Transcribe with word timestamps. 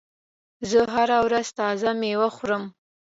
زه 0.69 0.79
هره 0.95 1.17
ورځ 1.25 1.47
تازه 1.59 1.89
میوه 2.01 2.29
خورم. 2.35 2.63